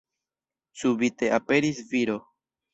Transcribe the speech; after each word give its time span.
Subite 0.85 1.31
aperis 1.37 1.85
viro. 1.95 2.21